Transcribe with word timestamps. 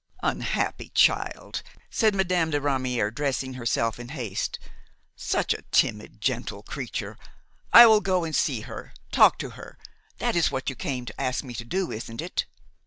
"Unhappy 0.23 0.89
child!" 0.95 1.61
said 1.91 2.15
Madame 2.15 2.49
de 2.49 2.59
Ramière, 2.59 3.13
dressing 3.13 3.53
herself 3.53 3.99
in 3.99 4.09
haste. 4.09 4.57
"Such 5.15 5.53
a 5.53 5.61
timid, 5.69 6.19
gentle 6.19 6.63
creature! 6.63 7.19
I 7.71 7.85
will 7.85 8.01
go 8.01 8.23
and 8.23 8.35
see 8.35 8.61
her, 8.61 8.95
talk 9.11 9.37
to 9.37 9.51
her! 9.51 9.77
that 10.17 10.35
is 10.35 10.49
what 10.49 10.71
you 10.71 10.75
came 10.75 11.05
to 11.05 11.21
ask 11.21 11.43
me 11.43 11.53
to 11.53 11.65
do, 11.65 11.91
isn't 11.91 12.19
it?" 12.19 12.45